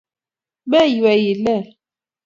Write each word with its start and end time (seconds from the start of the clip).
Menywei 0.69 1.19
ilel 1.31 1.65